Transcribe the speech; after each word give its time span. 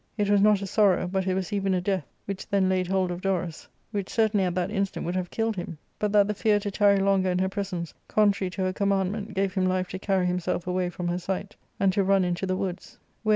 It 0.17 0.31
was 0.31 0.41
not 0.41 0.63
a 0.63 0.65
sorrow, 0.65 1.05
but 1.07 1.27
it 1.27 1.35
was 1.35 1.53
even 1.53 1.75
a 1.75 1.79
death, 1.79 2.07
which 2.25 2.49
then 2.49 2.67
laid 2.67 2.87
hold 2.87 3.11
of 3.11 3.21
Dorus; 3.21 3.67
which 3.91 4.09
certainly 4.09 4.43
at 4.43 4.55
that 4.55 4.71
instant 4.71 5.05
would 5.05 5.15
have 5.15 5.29
killed 5.29 5.55
him, 5.57 5.77
but 5.99 6.11
that 6.11 6.27
the 6.27 6.33
fear 6.33 6.59
to 6.61 6.71
tarry 6.71 6.97
longer 6.97 7.29
in 7.29 7.37
her 7.37 7.49
pre 7.49 7.63
sence, 7.63 7.93
contrary 8.07 8.49
to 8.49 8.63
her 8.63 8.73
commandment, 8.73 9.35
gave 9.35 9.53
him 9.53 9.67
life 9.67 9.89
to 9.89 9.99
carry 9.99 10.25
himself 10.25 10.65
away 10.65 10.89
from 10.89 11.07
her 11.07 11.19
sight, 11.19 11.55
and 11.79 11.93
to 11.93 12.03
nm 12.03 12.23
into 12.25 12.47
the 12.47 12.55
woods, 12.57 12.97
where. 13.21 13.29